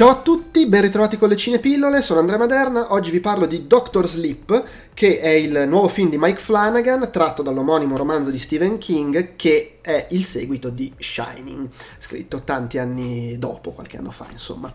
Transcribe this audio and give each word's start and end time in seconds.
Ciao 0.00 0.08
a 0.08 0.22
tutti, 0.22 0.66
ben 0.66 0.80
ritrovati 0.80 1.18
con 1.18 1.28
le 1.28 1.36
Cinepillole, 1.36 2.00
sono 2.00 2.20
Andrea 2.20 2.38
Maderna, 2.38 2.94
oggi 2.94 3.10
vi 3.10 3.20
parlo 3.20 3.44
di 3.44 3.66
Doctor 3.66 4.08
Sleep, 4.08 4.64
che 4.94 5.20
è 5.20 5.28
il 5.28 5.66
nuovo 5.68 5.88
film 5.88 6.08
di 6.08 6.16
Mike 6.16 6.40
Flanagan, 6.40 7.10
tratto 7.12 7.42
dall'omonimo 7.42 7.98
romanzo 7.98 8.30
di 8.30 8.38
Stephen 8.38 8.78
King, 8.78 9.36
che 9.36 9.76
è 9.82 10.06
il 10.12 10.24
seguito 10.24 10.70
di 10.70 10.90
Shining, 10.96 11.68
scritto 11.98 12.40
tanti 12.44 12.78
anni 12.78 13.38
dopo, 13.38 13.72
qualche 13.72 13.98
anno 13.98 14.10
fa, 14.10 14.24
insomma. 14.30 14.72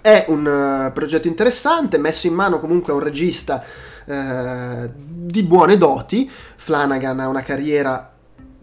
È 0.00 0.26
un 0.28 0.46
uh, 0.46 0.92
progetto 0.92 1.26
interessante, 1.26 1.98
messo 1.98 2.28
in 2.28 2.34
mano 2.34 2.60
comunque 2.60 2.92
a 2.92 2.94
un 2.94 3.02
regista 3.02 3.64
uh, 4.04 4.92
di 4.94 5.42
buone 5.42 5.76
doti, 5.76 6.30
Flanagan 6.54 7.18
ha 7.18 7.26
una 7.26 7.42
carriera 7.42 8.15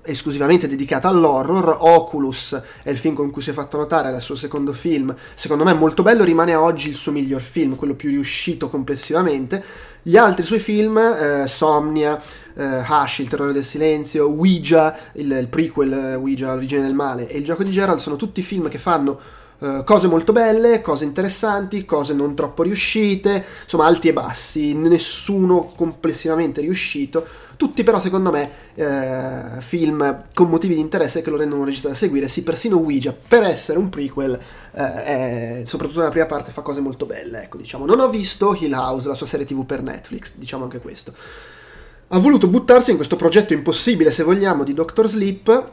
esclusivamente 0.03 0.67
dedicata 0.67 1.07
all'horror. 1.07 1.77
Oculus 1.79 2.59
è 2.83 2.89
il 2.89 2.97
film 2.97 3.15
con 3.15 3.31
cui 3.31 3.41
si 3.41 3.49
è 3.49 3.53
fatto 3.53 3.77
notare, 3.77 4.11
è 4.11 4.15
il 4.15 4.21
suo 4.21 4.35
secondo 4.35 4.73
film. 4.73 5.13
Secondo 5.33 5.63
me 5.63 5.73
molto 5.73 6.03
bello, 6.03 6.23
rimane 6.23 6.55
oggi 6.55 6.89
il 6.89 6.95
suo 6.95 7.11
miglior 7.11 7.41
film, 7.41 7.75
quello 7.75 7.93
più 7.95 8.09
riuscito 8.09 8.69
complessivamente. 8.69 9.63
Gli 10.01 10.17
altri 10.17 10.45
suoi 10.45 10.59
film, 10.59 10.97
eh, 10.97 11.47
Somnia, 11.47 12.21
eh, 12.55 12.83
Hush, 12.87 13.19
Il 13.19 13.29
terrore 13.29 13.53
del 13.53 13.65
silenzio, 13.65 14.27
Ouija, 14.27 14.95
il, 15.13 15.31
il 15.31 15.47
prequel 15.47 15.93
eh, 15.93 16.15
Ouija, 16.15 16.53
l'origine 16.53 16.81
del 16.81 16.93
male 16.93 17.27
e 17.27 17.37
il 17.37 17.43
gioco 17.43 17.63
di 17.63 17.71
Gerald 17.71 17.99
sono 17.99 18.15
tutti 18.15 18.41
film 18.41 18.69
che 18.69 18.77
fanno 18.77 19.19
Uh, 19.63 19.85
cose 19.85 20.07
molto 20.07 20.33
belle, 20.33 20.81
cose 20.81 21.05
interessanti, 21.05 21.85
cose 21.85 22.13
non 22.13 22.35
troppo 22.35 22.63
riuscite, 22.63 23.45
insomma 23.63 23.85
alti 23.85 24.09
e 24.09 24.13
bassi, 24.13 24.73
nessuno 24.73 25.71
complessivamente 25.73 26.59
riuscito, 26.59 27.25
tutti 27.55 27.81
però 27.83 27.97
secondo 28.01 28.29
me 28.29 28.49
eh, 28.75 29.61
film 29.61 30.25
con 30.33 30.49
motivi 30.49 30.75
di 30.75 30.81
interesse 30.81 31.21
che 31.21 31.29
lo 31.29 31.37
rendono 31.37 31.61
un 31.61 31.67
regista 31.67 31.87
da 31.87 31.93
seguire, 31.93 32.27
sì 32.27 32.43
persino 32.43 32.75
Ouija 32.75 33.15
per 33.25 33.43
essere 33.43 33.79
un 33.79 33.87
prequel, 33.87 34.37
eh, 34.73 35.03
è, 35.03 35.61
soprattutto 35.63 35.99
nella 35.99 36.11
prima 36.11 36.25
parte 36.25 36.51
fa 36.51 36.61
cose 36.61 36.81
molto 36.81 37.05
belle, 37.05 37.43
ecco 37.43 37.55
diciamo. 37.55 37.85
Non 37.85 38.01
ho 38.01 38.09
visto 38.09 38.57
Hill 38.59 38.73
House, 38.73 39.07
la 39.07 39.15
sua 39.15 39.27
serie 39.27 39.45
tv 39.45 39.65
per 39.65 39.81
Netflix, 39.81 40.33
diciamo 40.35 40.65
anche 40.65 40.81
questo. 40.81 41.13
Ha 42.09 42.19
voluto 42.19 42.47
buttarsi 42.47 42.89
in 42.89 42.97
questo 42.97 43.15
progetto 43.15 43.53
impossibile, 43.53 44.11
se 44.11 44.23
vogliamo, 44.23 44.65
di 44.65 44.73
Doctor 44.73 45.07
Sleep, 45.07 45.71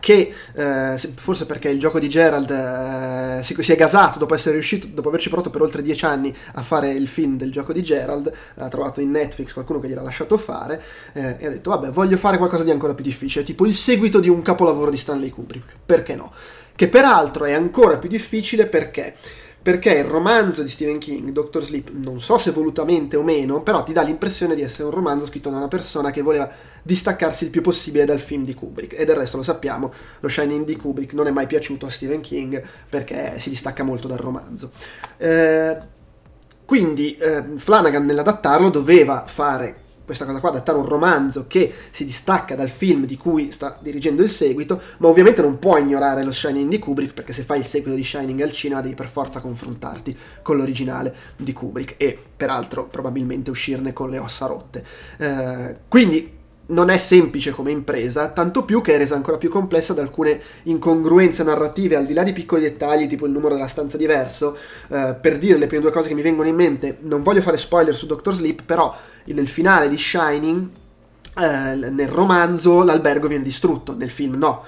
che 0.00 0.32
eh, 0.54 0.98
forse 1.16 1.46
perché 1.46 1.68
il 1.68 1.78
gioco 1.78 1.98
di 1.98 2.08
Gerald 2.08 2.50
eh, 2.50 3.42
si, 3.42 3.54
si, 3.58 3.72
è 3.72 3.76
gasato 3.76 4.18
dopo 4.18 4.34
essere 4.34 4.54
riuscito, 4.54 4.86
dopo 4.86 5.08
averci 5.08 5.28
provato 5.28 5.50
per 5.50 5.62
oltre 5.62 5.82
dieci 5.82 6.04
anni 6.04 6.34
a 6.54 6.62
fare 6.62 6.90
il 6.90 7.08
film 7.08 7.36
del 7.36 7.50
gioco 7.50 7.72
di 7.72 7.82
Gerald, 7.82 8.32
ha 8.56 8.68
trovato 8.68 9.00
in 9.00 9.10
Netflix 9.10 9.52
qualcuno 9.52 9.80
che 9.80 9.88
gliel'ha 9.88 10.02
lasciato 10.02 10.36
fare 10.38 10.82
eh, 11.12 11.36
e 11.38 11.46
ha 11.46 11.50
detto 11.50 11.70
vabbè 11.70 11.90
voglio 11.90 12.16
fare 12.16 12.36
qualcosa 12.36 12.64
di 12.64 12.70
ancora 12.70 12.94
più 12.94 13.04
difficile, 13.04 13.44
tipo 13.44 13.66
il 13.66 13.74
seguito 13.74 14.20
di 14.20 14.28
un 14.28 14.42
capolavoro 14.42 14.90
di 14.90 14.96
Stanley 14.96 15.30
Kubrick, 15.30 15.76
perché 15.84 16.14
no? 16.14 16.32
Che 16.74 16.88
peraltro 16.88 17.44
è 17.44 17.52
ancora 17.52 17.98
più 17.98 18.08
difficile 18.08 18.66
perché 18.66 19.14
perché 19.62 19.92
il 19.92 20.04
romanzo 20.04 20.62
di 20.62 20.68
Stephen 20.68 20.98
King, 20.98 21.30
Doctor 21.30 21.62
Sleep, 21.62 21.90
non 21.92 22.20
so 22.20 22.36
se 22.36 22.50
volutamente 22.50 23.16
o 23.16 23.22
meno, 23.22 23.62
però 23.62 23.84
ti 23.84 23.92
dà 23.92 24.02
l'impressione 24.02 24.56
di 24.56 24.62
essere 24.62 24.84
un 24.84 24.90
romanzo 24.90 25.26
scritto 25.26 25.50
da 25.50 25.56
una 25.56 25.68
persona 25.68 26.10
che 26.10 26.20
voleva 26.20 26.50
distaccarsi 26.82 27.44
il 27.44 27.50
più 27.50 27.62
possibile 27.62 28.04
dal 28.04 28.18
film 28.18 28.44
di 28.44 28.54
Kubrick 28.54 28.98
e 28.98 29.04
del 29.04 29.14
resto 29.14 29.36
lo 29.36 29.44
sappiamo, 29.44 29.92
lo 30.18 30.28
Shining 30.28 30.64
di 30.64 30.76
Kubrick 30.76 31.12
non 31.12 31.28
è 31.28 31.30
mai 31.30 31.46
piaciuto 31.46 31.86
a 31.86 31.90
Stephen 31.90 32.20
King 32.20 32.60
perché 32.88 33.38
si 33.38 33.50
distacca 33.50 33.84
molto 33.84 34.08
dal 34.08 34.18
romanzo. 34.18 34.72
Eh, 35.16 35.78
quindi 36.64 37.16
eh, 37.16 37.42
Flanagan 37.56 38.04
nell'adattarlo 38.04 38.68
doveva 38.68 39.24
fare 39.26 39.81
questa 40.04 40.24
cosa 40.24 40.40
qua, 40.40 40.50
adattare 40.50 40.78
un 40.78 40.86
romanzo 40.86 41.46
che 41.46 41.72
si 41.90 42.04
distacca 42.04 42.54
dal 42.54 42.70
film 42.70 43.06
di 43.06 43.16
cui 43.16 43.52
sta 43.52 43.78
dirigendo 43.80 44.22
il 44.22 44.30
seguito, 44.30 44.80
ma 44.98 45.08
ovviamente 45.08 45.42
non 45.42 45.58
può 45.58 45.76
ignorare 45.78 46.24
lo 46.24 46.32
Shining 46.32 46.68
di 46.68 46.78
Kubrick, 46.78 47.14
perché 47.14 47.32
se 47.32 47.42
fai 47.42 47.60
il 47.60 47.66
seguito 47.66 47.94
di 47.94 48.04
Shining 48.04 48.40
al 48.40 48.52
cinema 48.52 48.80
devi 48.80 48.94
per 48.94 49.08
forza 49.08 49.40
confrontarti 49.40 50.16
con 50.42 50.56
l'originale 50.56 51.14
di 51.36 51.52
Kubrick 51.52 51.94
e 51.96 52.18
peraltro 52.36 52.86
probabilmente 52.86 53.50
uscirne 53.50 53.92
con 53.92 54.10
le 54.10 54.18
ossa 54.18 54.46
rotte. 54.46 54.84
Eh, 55.18 55.76
quindi 55.88 56.40
non 56.66 56.88
è 56.88 56.98
semplice 56.98 57.50
come 57.50 57.70
impresa, 57.70 58.28
tanto 58.28 58.64
più 58.64 58.80
che 58.80 58.94
è 58.94 58.98
resa 58.98 59.14
ancora 59.14 59.36
più 59.36 59.50
complessa 59.50 59.92
da 59.92 60.02
alcune 60.02 60.40
incongruenze 60.64 61.42
narrative, 61.42 61.96
al 61.96 62.06
di 62.06 62.14
là 62.14 62.22
di 62.22 62.32
piccoli 62.32 62.62
dettagli, 62.62 63.08
tipo 63.08 63.26
il 63.26 63.32
numero 63.32 63.54
della 63.54 63.66
stanza 63.66 63.96
diverso. 63.96 64.56
Eh, 64.88 65.16
per 65.20 65.38
dire 65.38 65.58
le 65.58 65.66
prime 65.66 65.82
due 65.82 65.92
cose 65.92 66.08
che 66.08 66.14
mi 66.14 66.22
vengono 66.22 66.48
in 66.48 66.54
mente, 66.54 66.98
non 67.00 67.22
voglio 67.22 67.40
fare 67.40 67.56
spoiler 67.56 67.94
su 67.94 68.06
Doctor 68.06 68.34
Sleep, 68.34 68.62
però 68.62 68.94
nel 69.24 69.48
finale 69.48 69.88
di 69.88 69.98
Shining, 69.98 70.68
eh, 71.38 71.74
nel 71.74 72.08
romanzo, 72.08 72.82
l'albergo 72.82 73.26
viene 73.26 73.44
distrutto, 73.44 73.94
nel 73.94 74.10
film 74.10 74.36
no. 74.36 74.62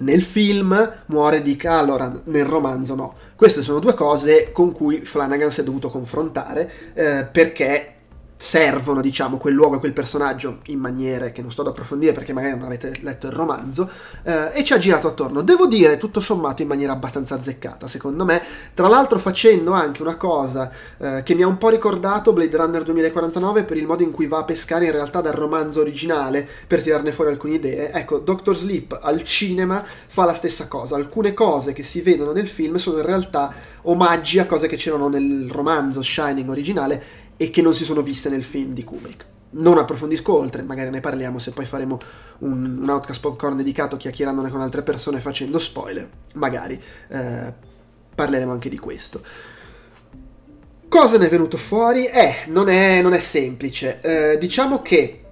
Nel 0.00 0.22
film 0.22 0.92
muore 1.06 1.42
Dick 1.42 1.64
Halloran, 1.64 2.20
nel 2.24 2.44
romanzo 2.44 2.94
no. 2.94 3.14
Queste 3.34 3.62
sono 3.62 3.80
due 3.80 3.94
cose 3.94 4.52
con 4.52 4.70
cui 4.70 5.00
Flanagan 5.00 5.50
si 5.50 5.60
è 5.60 5.64
dovuto 5.64 5.90
confrontare 5.90 6.70
eh, 6.94 7.24
perché 7.24 7.94
servono, 8.40 9.00
diciamo, 9.00 9.36
quel 9.36 9.52
luogo 9.52 9.76
e 9.76 9.78
quel 9.80 9.92
personaggio 9.92 10.60
in 10.66 10.78
maniere 10.78 11.32
che 11.32 11.42
non 11.42 11.50
sto 11.50 11.62
ad 11.62 11.66
approfondire 11.66 12.12
perché 12.12 12.32
magari 12.32 12.56
non 12.56 12.66
avete 12.66 12.92
letto 13.02 13.26
il 13.26 13.32
romanzo, 13.32 13.90
eh, 14.22 14.50
e 14.52 14.62
ci 14.62 14.72
ha 14.72 14.78
girato 14.78 15.08
attorno. 15.08 15.42
Devo 15.42 15.66
dire, 15.66 15.98
tutto 15.98 16.20
sommato, 16.20 16.62
in 16.62 16.68
maniera 16.68 16.92
abbastanza 16.92 17.34
azzeccata, 17.34 17.88
secondo 17.88 18.24
me. 18.24 18.40
Tra 18.74 18.86
l'altro 18.86 19.18
facendo 19.18 19.72
anche 19.72 20.02
una 20.02 20.14
cosa 20.14 20.70
eh, 20.98 21.22
che 21.24 21.34
mi 21.34 21.42
ha 21.42 21.48
un 21.48 21.58
po' 21.58 21.68
ricordato 21.68 22.32
Blade 22.32 22.56
Runner 22.56 22.82
2049 22.84 23.64
per 23.64 23.76
il 23.76 23.86
modo 23.86 24.04
in 24.04 24.12
cui 24.12 24.28
va 24.28 24.38
a 24.38 24.44
pescare 24.44 24.84
in 24.84 24.92
realtà 24.92 25.20
dal 25.20 25.32
romanzo 25.32 25.80
originale 25.80 26.46
per 26.66 26.80
tirarne 26.80 27.10
fuori 27.10 27.32
alcune 27.32 27.54
idee. 27.54 27.90
Ecco, 27.90 28.18
Doctor 28.18 28.56
Sleep 28.56 28.96
al 29.02 29.24
cinema 29.24 29.84
fa 29.84 30.24
la 30.24 30.34
stessa 30.34 30.68
cosa. 30.68 30.94
Alcune 30.94 31.34
cose 31.34 31.72
che 31.72 31.82
si 31.82 32.02
vedono 32.02 32.30
nel 32.30 32.46
film 32.46 32.76
sono 32.76 32.98
in 32.98 33.04
realtà 33.04 33.52
omaggi 33.82 34.38
a 34.38 34.46
cose 34.46 34.68
che 34.68 34.76
c'erano 34.76 35.08
nel 35.08 35.50
romanzo 35.50 36.02
Shining 36.02 36.48
originale 36.48 37.26
e 37.38 37.50
che 37.50 37.62
non 37.62 37.74
si 37.74 37.84
sono 37.84 38.02
viste 38.02 38.28
nel 38.28 38.44
film 38.44 38.74
di 38.74 38.84
Kubrick. 38.84 39.24
Non 39.50 39.78
approfondisco 39.78 40.36
oltre, 40.36 40.60
magari 40.60 40.90
ne 40.90 41.00
parliamo 41.00 41.38
se 41.38 41.52
poi 41.52 41.64
faremo 41.64 41.98
un, 42.40 42.80
un 42.82 42.88
Outcast 42.88 43.20
Popcorn 43.20 43.56
dedicato 43.56 43.96
chiacchierandone 43.96 44.50
con 44.50 44.60
altre 44.60 44.82
persone 44.82 45.20
facendo 45.20 45.58
spoiler. 45.58 46.06
Magari 46.34 46.78
eh, 47.08 47.54
parleremo 48.14 48.52
anche 48.52 48.68
di 48.68 48.76
questo. 48.76 49.22
Cosa 50.88 51.16
ne 51.16 51.26
è 51.26 51.30
venuto 51.30 51.56
fuori? 51.56 52.06
Eh, 52.06 52.34
non 52.48 52.68
è, 52.68 53.00
non 53.00 53.14
è 53.14 53.20
semplice. 53.20 54.00
Eh, 54.00 54.38
diciamo 54.38 54.82
che 54.82 55.22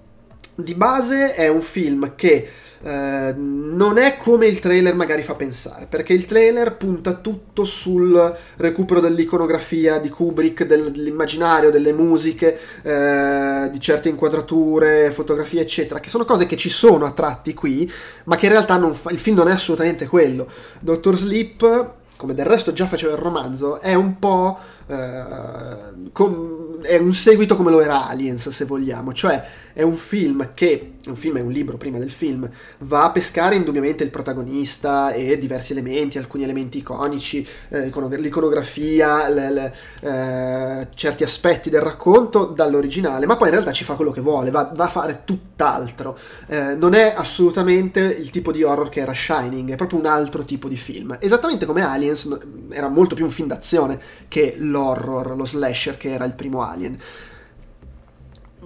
di 0.54 0.74
base 0.74 1.34
è 1.34 1.48
un 1.48 1.60
film 1.60 2.14
che 2.14 2.48
eh, 2.86 3.34
non 3.36 3.98
è 3.98 4.16
come 4.16 4.46
il 4.46 4.60
trailer 4.60 4.94
magari 4.94 5.24
fa 5.24 5.34
pensare, 5.34 5.86
perché 5.86 6.12
il 6.12 6.24
trailer 6.24 6.76
punta 6.76 7.14
tutto 7.14 7.64
sul 7.64 8.32
recupero 8.58 9.00
dell'iconografia 9.00 9.98
di 9.98 10.08
Kubrick, 10.08 10.64
dell'immaginario, 10.64 11.72
delle 11.72 11.92
musiche, 11.92 12.56
eh, 12.82 13.68
di 13.72 13.80
certe 13.80 14.08
inquadrature, 14.08 15.10
fotografie, 15.10 15.62
eccetera, 15.62 15.98
che 15.98 16.08
sono 16.08 16.24
cose 16.24 16.46
che 16.46 16.56
ci 16.56 16.68
sono 16.68 17.06
a 17.06 17.10
tratti 17.10 17.54
qui, 17.54 17.90
ma 18.26 18.36
che 18.36 18.46
in 18.46 18.52
realtà 18.52 18.78
fa, 18.94 19.10
il 19.10 19.18
film 19.18 19.36
non 19.36 19.48
è 19.48 19.52
assolutamente 19.52 20.06
quello. 20.06 20.46
Doctor 20.78 21.16
Sleep, 21.16 21.94
come 22.16 22.34
del 22.34 22.46
resto 22.46 22.72
già 22.72 22.86
faceva 22.86 23.14
il 23.14 23.18
romanzo, 23.18 23.80
è 23.80 23.94
un 23.94 24.16
po'... 24.20 24.58
Eh, 24.86 26.12
com- 26.12 26.65
è 26.86 26.96
un 26.98 27.12
seguito 27.12 27.56
come 27.56 27.70
lo 27.70 27.80
era 27.80 28.06
Aliens, 28.06 28.48
se 28.48 28.64
vogliamo, 28.64 29.12
cioè 29.12 29.44
è 29.72 29.82
un 29.82 29.96
film 29.96 30.52
che, 30.54 30.92
un 31.06 31.16
film 31.16 31.36
è 31.36 31.40
un 31.42 31.52
libro 31.52 31.76
prima 31.76 31.98
del 31.98 32.10
film, 32.10 32.48
va 32.78 33.04
a 33.04 33.10
pescare 33.10 33.56
indubbiamente 33.56 34.02
il 34.04 34.10
protagonista 34.10 35.12
e 35.12 35.38
diversi 35.38 35.72
elementi, 35.72 36.16
alcuni 36.16 36.44
elementi 36.44 36.78
iconici, 36.78 37.46
eh, 37.68 37.92
l'iconografia, 38.16 39.28
le, 39.28 39.50
le, 39.50 39.74
eh, 40.00 40.88
certi 40.94 41.24
aspetti 41.24 41.68
del 41.68 41.82
racconto 41.82 42.46
dall'originale, 42.46 43.26
ma 43.26 43.36
poi 43.36 43.48
in 43.48 43.54
realtà 43.54 43.72
ci 43.72 43.84
fa 43.84 43.94
quello 43.94 44.12
che 44.12 44.22
vuole, 44.22 44.50
va, 44.50 44.72
va 44.74 44.84
a 44.84 44.88
fare 44.88 45.22
tutt'altro. 45.24 46.18
Eh, 46.46 46.74
non 46.74 46.94
è 46.94 47.12
assolutamente 47.14 48.00
il 48.00 48.30
tipo 48.30 48.52
di 48.52 48.62
horror 48.62 48.88
che 48.88 49.00
era 49.00 49.12
Shining, 49.12 49.72
è 49.72 49.76
proprio 49.76 49.98
un 49.98 50.06
altro 50.06 50.44
tipo 50.44 50.68
di 50.68 50.76
film. 50.78 51.18
Esattamente 51.20 51.66
come 51.66 51.82
Aliens 51.82 52.26
era 52.70 52.88
molto 52.88 53.14
più 53.14 53.26
un 53.26 53.30
film 53.30 53.48
d'azione 53.48 54.00
che 54.28 54.54
l'horror, 54.58 55.36
lo 55.36 55.44
slasher 55.44 55.98
che 55.98 56.12
era 56.12 56.24
il 56.24 56.32
primo 56.32 56.62
Alien 56.76 56.98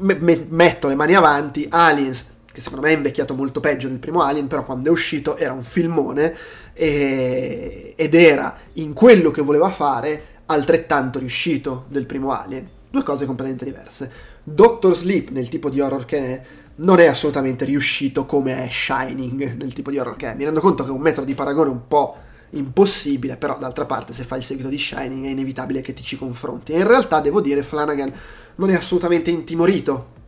me- 0.01 0.47
metto 0.49 0.89
le 0.89 0.95
mani 0.95 1.15
avanti, 1.15 1.67
Aliens, 1.69 2.27
che 2.51 2.61
secondo 2.61 2.87
me 2.87 2.93
è 2.93 2.97
invecchiato 2.97 3.35
molto 3.35 3.61
peggio 3.61 3.89
del 3.89 3.99
primo 3.99 4.23
Alien, 4.23 4.47
però 4.47 4.65
quando 4.65 4.89
è 4.89 4.91
uscito 4.91 5.37
era 5.37 5.53
un 5.53 5.62
filmone 5.62 6.35
e- 6.73 7.95
ed 7.97 8.15
era 8.15 8.57
in 8.75 8.93
quello 8.93 9.31
che 9.31 9.43
voleva 9.43 9.71
fare 9.71 10.39
altrettanto 10.47 11.19
riuscito 11.19 11.87
del 11.89 12.07
primo 12.07 12.33
Alien. 12.33 12.69
Due 12.91 13.03
cose 13.03 13.27
completamente 13.27 13.65
diverse. 13.65 14.11
Doctor 14.43 14.97
Sleep, 14.97 15.31
nel 15.31 15.49
tipo 15.49 15.71
di 15.71 15.81
horror 15.81 16.05
che 16.05 16.19
è, 16.19 16.43
non 16.77 16.99
è 16.99 17.07
assolutamente 17.07 17.65
riuscito 17.65 18.25
come 18.25 18.65
è 18.65 18.69
Shining, 18.71 19.55
nel 19.57 19.73
tipo 19.73 19.91
di 19.91 19.99
horror 19.99 20.17
che 20.17 20.33
è. 20.33 20.35
Mi 20.35 20.45
rendo 20.45 20.61
conto 20.61 20.85
che 20.85 20.91
un 20.91 21.01
metro 21.01 21.25
di 21.25 21.35
paragone 21.35 21.71
un 21.71 21.87
po' 21.87 22.17
impossibile, 22.50 23.37
però 23.37 23.58
d'altra 23.58 23.85
parte 23.87 24.12
se 24.12 24.25
fai 24.25 24.38
il 24.38 24.44
seguito 24.44 24.69
di 24.69 24.79
Shining 24.79 25.26
è 25.26 25.31
inevitabile 25.31 25.81
che 25.81 25.94
ti 25.94 26.02
ci 26.02 26.17
confronti. 26.17 26.73
E 26.73 26.79
in 26.79 26.87
realtà 26.87 27.20
devo 27.20 27.41
dire 27.41 27.62
Flanagan 27.62 28.12
non 28.56 28.70
è 28.70 28.75
assolutamente 28.75 29.31
intimorito, 29.31 30.19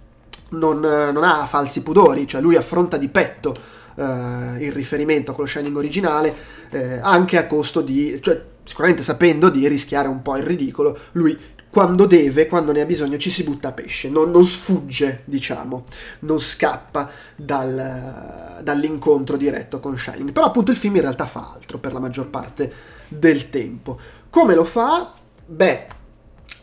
non, 0.51 0.81
non 0.81 1.23
ha 1.25 1.47
falsi 1.47 1.83
pudori, 1.83 2.27
cioè 2.27 2.41
lui 2.41 2.57
affronta 2.57 2.97
di 2.97 3.09
petto 3.09 3.55
eh, 3.97 4.57
il 4.61 4.73
riferimento 4.73 5.33
con 5.33 5.45
lo 5.45 5.51
Shining 5.51 5.77
originale, 5.77 6.35
eh, 6.71 6.99
anche 7.01 7.39
a 7.39 7.47
costo 7.47 7.81
di... 7.81 8.19
Cioè, 8.21 8.51
sicuramente 8.65 9.03
sapendo 9.03 9.49
di 9.49 9.67
rischiare 9.67 10.07
un 10.07 10.23
po' 10.23 10.37
il 10.37 10.45
ridicolo, 10.45 10.97
lui 11.13 11.37
quando 11.73 12.05
deve, 12.05 12.49
quando 12.49 12.71
ne 12.71 12.83
ha 12.83 12.85
bisogno, 12.85 13.17
ci 13.17 13.31
si 13.31 13.45
butta 13.45 13.69
a 13.69 13.73
pesce, 13.73 14.11
non, 14.11 14.31
non 14.31 14.45
sfugge, 14.45 15.23
diciamo, 15.25 15.85
non 16.19 16.39
scappa 16.39 17.09
dal, 17.35 18.59
dall'incontro 18.63 19.39
diretto 19.39 19.81
con 19.81 19.97
Shining. 19.97 20.33
Però 20.33 20.45
appunto 20.45 20.71
il 20.71 20.77
film 20.77 20.97
in 20.97 21.01
realtà 21.01 21.25
fa 21.25 21.51
altro 21.55 21.79
per 21.79 21.95
la 21.95 21.99
maggior 21.99 22.29
parte 22.29 22.71
del 23.09 23.49
tempo. 23.49 23.99
Come 24.29 24.55
lo 24.55 24.67
fa? 24.67 25.15
Beh, 25.47 25.87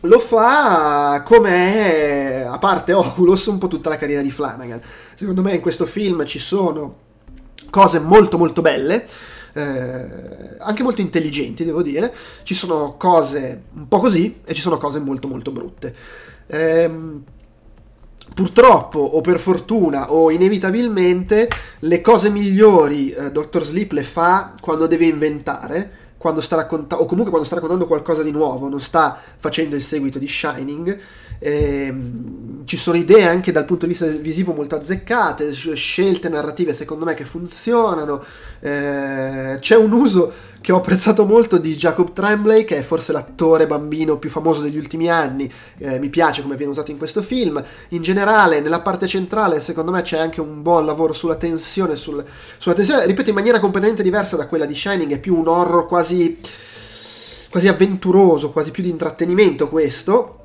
lo 0.02 0.20
fa 0.20 1.22
come 1.24 2.44
a 2.44 2.58
parte 2.58 2.92
Oculus 2.92 3.46
un 3.46 3.58
po' 3.58 3.66
tutta 3.66 3.88
la 3.88 3.98
carriera 3.98 4.22
di 4.22 4.30
Flanagan. 4.30 4.80
Secondo 5.16 5.42
me 5.42 5.56
in 5.56 5.60
questo 5.60 5.86
film 5.86 6.24
ci 6.24 6.38
sono 6.38 6.98
cose 7.68 7.98
molto 7.98 8.38
molto 8.38 8.62
belle 8.62 9.08
eh, 9.52 10.56
anche 10.58 10.82
molto 10.82 11.00
intelligenti, 11.00 11.64
devo 11.64 11.82
dire. 11.82 12.12
Ci 12.42 12.54
sono 12.54 12.96
cose 12.96 13.64
un 13.74 13.88
po' 13.88 13.98
così 13.98 14.40
e 14.44 14.54
ci 14.54 14.60
sono 14.60 14.78
cose 14.78 14.98
molto 14.98 15.28
molto 15.28 15.50
brutte. 15.50 15.94
Eh, 16.46 16.90
purtroppo 18.32 19.00
o 19.00 19.20
per 19.20 19.38
fortuna 19.38 20.12
o 20.12 20.30
inevitabilmente 20.30 21.48
le 21.80 22.00
cose 22.00 22.30
migliori 22.30 23.10
eh, 23.10 23.30
Dr. 23.30 23.64
Sleep 23.64 23.92
le 23.92 24.02
fa 24.02 24.54
quando 24.60 24.86
deve 24.86 25.06
inventare 25.06 25.90
quando 26.20 26.42
sta 26.42 26.56
raccontando 26.56 27.02
o 27.02 27.06
comunque 27.06 27.30
quando 27.30 27.46
sta 27.46 27.54
raccontando 27.54 27.86
qualcosa 27.86 28.22
di 28.22 28.30
nuovo 28.30 28.68
non 28.68 28.82
sta 28.82 29.18
facendo 29.38 29.74
il 29.74 29.82
seguito 29.82 30.18
di 30.18 30.28
Shining 30.28 30.98
eh, 31.42 31.94
ci 32.66 32.76
sono 32.76 32.98
idee 32.98 33.26
anche 33.26 33.50
dal 33.50 33.64
punto 33.64 33.86
di 33.86 33.92
vista 33.92 34.06
visivo 34.06 34.52
molto 34.52 34.76
azzeccate, 34.76 35.54
scelte 35.54 36.28
narrative 36.28 36.74
secondo 36.74 37.06
me 37.06 37.14
che 37.14 37.24
funzionano. 37.24 38.22
Eh, 38.60 39.56
c'è 39.58 39.74
un 39.74 39.92
uso 39.92 40.30
che 40.60 40.72
ho 40.72 40.76
apprezzato 40.76 41.24
molto 41.24 41.58
di 41.58 41.74
Jacob 41.74 42.12
Tremblay, 42.12 42.64
che 42.64 42.78
è 42.78 42.82
forse 42.82 43.12
l'attore 43.12 43.66
bambino 43.66 44.18
più 44.18 44.28
famoso 44.28 44.60
degli 44.60 44.76
ultimi 44.76 45.08
anni. 45.08 45.50
Eh, 45.78 45.98
mi 45.98 46.08
piace 46.08 46.42
come 46.42 46.56
viene 46.56 46.72
usato 46.72 46.90
in 46.90 46.98
questo 46.98 47.22
film. 47.22 47.62
In 47.88 48.02
generale, 48.02 48.60
nella 48.60 48.80
parte 48.80 49.06
centrale, 49.06 49.60
secondo 49.60 49.90
me 49.90 50.02
c'è 50.02 50.18
anche 50.18 50.40
un 50.40 50.62
buon 50.62 50.84
lavoro 50.84 51.12
sulla 51.12 51.36
tensione. 51.36 51.96
Sul, 51.96 52.22
sulla 52.58 52.74
tensione, 52.74 53.06
ripeto, 53.06 53.30
in 53.30 53.36
maniera 53.36 53.60
completamente 53.60 54.02
diversa 54.02 54.36
da 54.36 54.46
quella 54.46 54.66
di 54.66 54.74
Shining, 54.74 55.12
è 55.12 55.20
più 55.20 55.36
un 55.36 55.48
horror 55.48 55.86
quasi 55.86 56.38
quasi 57.50 57.66
avventuroso, 57.66 58.52
quasi 58.52 58.70
più 58.70 58.82
di 58.82 58.90
intrattenimento 58.90 59.68
questo. 59.68 60.39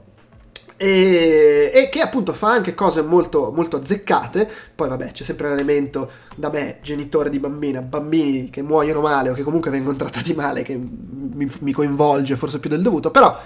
E, 0.78 1.72
e, 1.74 1.90
che 1.90 2.00
appunto 2.00 2.34
fa 2.34 2.52
anche 2.52 2.74
cose 2.74 3.02
molto, 3.02 3.52
molto 3.54 3.78
azzeccate. 3.78 4.50
Poi, 4.76 4.90
vabbè, 4.90 5.12
c'è 5.12 5.24
sempre 5.24 5.50
l'elemento 5.50 6.10
da 6.36 6.50
me, 6.50 6.80
genitore 6.82 7.30
di 7.30 7.40
bambina, 7.40 7.82
bambini 7.82 8.50
che 8.50 8.62
muoiono 8.62 9.02
male 9.02 9.30
o 9.30 9.34
che 9.34 9.44
comunque 9.44 9.72
vengono 9.72 9.96
trattati 9.96 10.34
male, 10.34 10.64
che 10.64 10.76
mi, 10.76 11.50
mi 11.60 11.72
coinvolge 11.72 12.36
forse 12.36 12.60
più 12.60 12.70
del 12.70 12.82
dovuto. 12.82 13.12
Però 13.12 13.38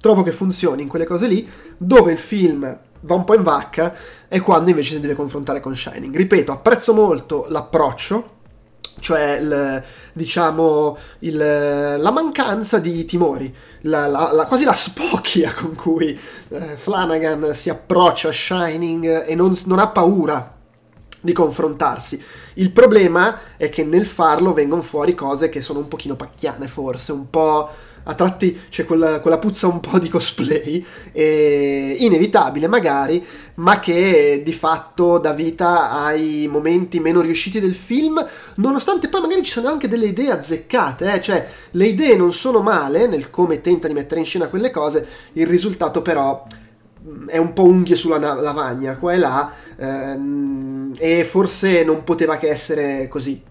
trovo 0.00 0.22
che 0.22 0.32
funzioni 0.32 0.82
in 0.82 0.88
quelle 0.88 1.06
cose 1.06 1.26
lì, 1.26 1.48
dove 1.76 2.12
il 2.12 2.18
film 2.18 2.78
va 3.00 3.14
un 3.14 3.24
po' 3.24 3.34
in 3.34 3.42
vacca 3.42 3.94
è 4.26 4.40
quando 4.40 4.70
invece 4.70 4.94
si 4.94 5.00
deve 5.00 5.14
confrontare 5.14 5.60
con 5.60 5.76
Shining. 5.76 6.14
Ripeto, 6.14 6.52
apprezzo 6.52 6.94
molto 6.94 7.46
l'approccio 7.48 8.36
cioè 9.00 9.38
il, 9.40 9.82
diciamo 10.12 10.96
il, 11.20 11.36
la 11.36 12.10
mancanza 12.10 12.78
di 12.78 13.04
timori, 13.04 13.54
la, 13.82 14.06
la, 14.06 14.32
la, 14.32 14.46
quasi 14.46 14.64
la 14.64 14.74
spocchia 14.74 15.52
con 15.54 15.74
cui 15.74 16.18
eh, 16.48 16.76
Flanagan 16.76 17.54
si 17.54 17.70
approccia 17.70 18.28
a 18.28 18.32
Shining 18.32 19.26
e 19.26 19.34
non, 19.34 19.56
non, 19.64 19.78
ha 19.78 19.88
paura 19.88 20.56
di 21.20 21.32
confrontarsi. 21.32 22.22
Il 22.54 22.70
problema 22.70 23.56
è 23.56 23.68
che 23.68 23.84
nel 23.84 24.06
farlo 24.06 24.52
vengono 24.52 24.82
fuori 24.82 25.14
cose 25.14 25.48
che 25.48 25.62
sono 25.62 25.80
un 25.80 25.88
pochino 25.88 26.16
pacchiane 26.16 26.68
forse, 26.68 27.12
un 27.12 27.30
po' 27.30 27.68
a 28.10 28.14
tratti 28.14 28.58
c'è 28.70 28.86
quella, 28.86 29.20
quella 29.20 29.38
puzza 29.38 29.66
un 29.66 29.80
po' 29.80 29.98
di 29.98 30.08
cosplay, 30.08 30.84
inevitabile 31.12 32.66
magari, 32.66 33.24
ma 33.56 33.80
che 33.80 34.40
di 34.42 34.52
fatto 34.54 35.18
dà 35.18 35.34
vita 35.34 35.90
ai 35.90 36.48
momenti 36.50 37.00
meno 37.00 37.20
riusciti 37.20 37.60
del 37.60 37.74
film, 37.74 38.24
nonostante 38.56 39.08
poi 39.08 39.20
magari 39.20 39.42
ci 39.42 39.52
sono 39.52 39.68
anche 39.68 39.88
delle 39.88 40.06
idee 40.06 40.30
azzeccate, 40.30 41.12
eh? 41.12 41.20
cioè 41.20 41.46
le 41.72 41.86
idee 41.86 42.16
non 42.16 42.32
sono 42.32 42.62
male 42.62 43.06
nel 43.06 43.28
come 43.28 43.60
tenta 43.60 43.88
di 43.88 43.94
mettere 43.94 44.20
in 44.20 44.26
scena 44.26 44.48
quelle 44.48 44.70
cose, 44.70 45.06
il 45.34 45.46
risultato 45.46 46.00
però 46.00 46.42
mm, 47.06 47.28
è 47.28 47.36
un 47.36 47.52
po' 47.52 47.64
unghie 47.64 47.96
sulla 47.96 48.16
lavagna 48.16 48.96
qua 48.96 49.12
e 49.12 49.18
là 49.18 49.52
ehm, 49.76 50.94
e 50.96 51.24
forse 51.24 51.84
non 51.84 52.04
poteva 52.04 52.38
che 52.38 52.48
essere 52.48 53.06
così 53.08 53.42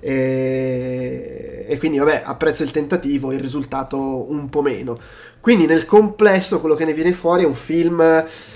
e, 0.00 1.59
e 1.70 1.78
quindi 1.78 1.98
vabbè 1.98 2.22
apprezzo 2.24 2.64
il 2.64 2.72
tentativo, 2.72 3.30
il 3.30 3.38
risultato 3.38 3.96
un 4.28 4.48
po' 4.48 4.60
meno. 4.60 4.98
Quindi 5.40 5.64
nel 5.64 5.86
complesso 5.86 6.60
quello 6.60 6.74
che 6.74 6.84
ne 6.84 6.92
viene 6.92 7.12
fuori 7.12 7.44
è 7.44 7.46
un 7.46 7.54
film 7.54 8.02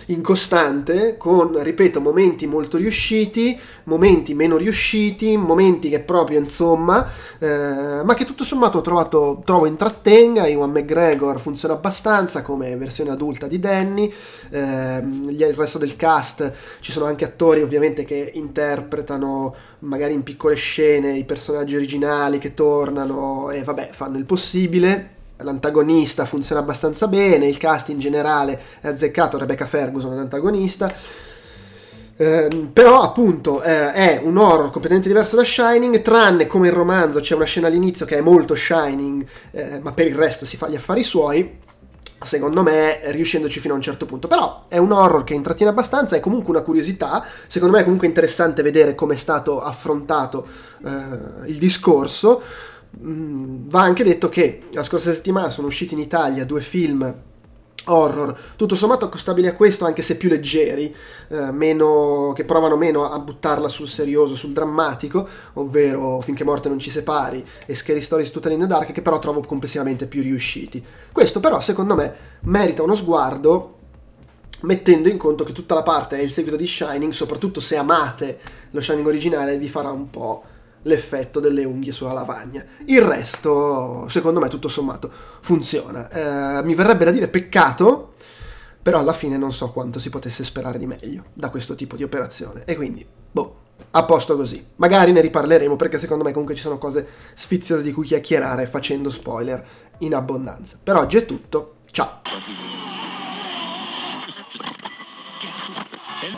incostante 0.07 1.17
con, 1.17 1.63
ripeto, 1.63 1.99
momenti 1.99 2.47
molto 2.47 2.77
riusciti, 2.77 3.59
momenti 3.85 4.35
meno 4.35 4.59
riusciti, 4.59 5.35
momenti 5.39 5.89
che 5.89 6.01
proprio 6.01 6.39
insomma, 6.39 7.09
eh, 7.39 8.03
ma 8.05 8.13
che 8.15 8.27
tutto 8.27 8.45
sommato 8.45 8.83
trovato, 8.83 9.41
trovo 9.47 9.65
intrattenga, 9.65 10.47
Iwan 10.47 10.73
McGregor 10.73 11.41
funziona 11.41 11.73
abbastanza 11.73 12.43
come 12.43 12.77
versione 12.77 13.11
adulta 13.11 13.47
di 13.47 13.59
Danny, 13.59 14.13
eh, 14.51 15.03
il 15.29 15.55
resto 15.55 15.79
del 15.79 15.97
cast 15.97 16.53
ci 16.81 16.93
sono 16.93 17.07
anche 17.07 17.25
attori 17.25 17.63
ovviamente 17.63 18.05
che 18.05 18.33
interpretano 18.35 19.55
magari 19.79 20.13
in 20.13 20.23
piccole 20.23 20.55
scene 20.55 21.17
i 21.17 21.25
personaggi 21.25 21.77
originali 21.77 22.39
che 22.39 22.53
tornano 22.53 23.04
e 23.51 23.65
vabbè 23.65 23.91
fanno 23.93 24.19
il 24.19 24.25
possibile 24.25 25.15
l'antagonista 25.39 26.25
funziona 26.25 26.61
abbastanza 26.61 27.09
bene, 27.09 27.49
il 27.49 27.57
cast 27.57 27.89
in 27.89 27.99
generale 27.99 28.59
è 28.81 28.89
azzeccato, 28.89 29.39
Rebecca 29.39 29.67
Ferguson 29.67 30.13
è 30.13 30.17
l'antagonista. 30.17 30.93
Eh, 32.17 32.69
però 32.73 33.03
appunto 33.03 33.61
eh, 33.61 33.93
è 33.93 34.21
un 34.23 34.37
horror 34.37 34.71
completamente 34.71 35.09
diverso 35.09 35.35
da 35.35 35.43
Shining, 35.43 36.01
tranne 36.01 36.47
come 36.47 36.69
il 36.69 36.73
romanzo 36.73 37.19
c'è 37.19 37.35
una 37.35 37.45
scena 37.45 37.67
all'inizio 37.67 38.07
che 38.07 38.19
è 38.19 38.21
molto 38.21 38.55
Shining, 38.55 39.27
eh, 39.51 39.81
ma 39.81 39.93
per 39.93 40.07
il 40.07 40.15
resto 40.15 40.47
si 40.47 40.57
fa 40.57 40.69
gli 40.69 40.77
affari 40.77 41.03
suoi. 41.03 41.63
Secondo 42.25 42.63
me, 42.63 43.01
riuscendoci 43.11 43.61
fino 43.61 43.75
a 43.75 43.77
un 43.77 43.83
certo 43.83 44.07
punto. 44.07 44.29
Però 44.29 44.65
è 44.69 44.79
un 44.79 44.93
horror 44.93 45.25
che 45.25 45.35
intrattiene 45.35 45.71
abbastanza, 45.71 46.17
è 46.17 46.21
comunque 46.21 46.55
una 46.55 46.63
curiosità. 46.63 47.23
Secondo 47.49 47.75
me 47.75 47.81
è 47.81 47.85
comunque 47.85 48.07
interessante 48.07 48.63
vedere 48.63 48.95
come 48.95 49.15
è 49.15 49.19
stato 49.19 49.61
affrontato 49.61 50.47
eh, 50.87 51.49
il 51.49 51.59
discorso. 51.59 52.41
Mm, 53.03 53.69
va 53.69 53.83
anche 53.83 54.05
detto 54.05 54.29
che 54.29 54.63
la 54.73 54.85
scorsa 54.85 55.13
settimana 55.13 55.51
sono 55.51 55.67
usciti 55.67 55.95
in 55.95 56.01
Italia 56.01 56.45
due 56.45 56.61
film 56.61 57.23
horror, 57.87 58.37
tutto 58.57 58.75
sommato 58.77 59.07
accostabili 59.07 59.47
a 59.47 59.55
questo, 59.55 59.85
anche 59.85 60.03
se 60.03 60.17
più 60.17 60.29
leggeri, 60.29 60.95
eh, 61.29 61.51
meno, 61.53 62.33
che 62.35 62.45
provano 62.45 62.77
meno 62.77 63.11
a 63.11 63.19
buttarla 63.19 63.69
sul 63.69 63.89
serioso, 63.89 64.37
sul 64.37 64.53
drammatico, 64.53 65.27
ovvero 65.55 66.21
Finché 66.21 66.45
morte 66.45 66.69
non 66.69 66.79
ci 66.79 66.91
separi 66.91 67.45
e 67.67 67.75
Scary 67.75 68.01
Stories 68.01 68.31
Totally 68.31 68.55
in 68.55 68.63
the 68.63 68.67
Dark, 68.67 68.93
che 68.93 69.03
però 69.03 69.19
trovo 69.19 69.41
complessivamente 69.41 70.07
più 70.07 70.23
riusciti. 70.23 70.83
Questo 71.13 71.41
però, 71.41 71.61
secondo 71.61 71.95
me, 71.95 72.15
merita 72.43 72.83
uno 72.83 72.95
sguardo 72.95 73.73
mettendo 74.61 75.11
in 75.11 75.19
conto 75.19 75.45
che 75.45 75.53
tutta 75.53 75.75
la 75.75 75.83
parte 75.83 76.19
è 76.19 76.23
il 76.23 76.31
seguito 76.31 76.57
di 76.57 76.67
Shining, 76.67 77.13
soprattutto 77.13 77.61
se 77.61 77.77
amate 77.77 78.39
lo 78.71 78.81
Shining 78.81 79.07
originale, 79.07 79.59
vi 79.59 79.69
farà 79.69 79.91
un 79.91 80.09
po' 80.09 80.45
l'effetto 80.85 81.41
delle 81.41 81.65
unghie 81.65 81.93
sulla 81.93 82.13
lavagna. 82.13 82.65
Il 82.87 83.03
resto, 83.03 84.07
secondo 84.09 84.41
me, 84.41 84.49
tutto 84.49 84.69
sommato, 84.69 85.11
funziona. 85.41 86.09
Eh, 86.59 86.65
mi 86.65 86.75
verrebbe 86.75 87.05
da 87.05 87.11
dire 87.11 87.29
peccato, 87.29 88.15
però 88.83 88.99
alla 88.99 89.13
fine 89.13 89.37
non 89.37 89.53
so 89.53 89.71
quanto 89.71 89.99
si 89.99 90.11
potesse 90.11 90.45
sperare 90.45 90.79
di 90.79 90.87
meglio 90.87 91.25
da 91.35 91.51
questo 91.51 91.75
tipo 91.75 91.97
di 91.97 92.03
operazione. 92.03 92.65
E 92.65 92.77
quindi, 92.77 93.07
boh, 93.31 93.63
a 93.91 94.05
posto 94.05 94.37
così. 94.37 94.65
Magari 94.77 95.13
ne 95.13 95.21
riparleremo 95.21 95.77
perché 95.77 95.99
secondo 95.99 96.25
me 96.25 96.33
comunque 96.33 96.55
ci 96.55 96.63
sono 96.63 96.79
cose 96.79 97.07
sfiziose 97.35 97.83
di 97.83 97.93
cui 97.93 98.07
chiacchierare 98.07 98.67
facendo 98.67 99.11
spoiler 99.11 99.65
in 99.99 100.15
abbondanza. 100.15 100.79
Per 100.83 100.97
oggi 100.97 101.17
è 101.17 101.25
tutto, 101.25 101.77
ciao! 101.91 102.21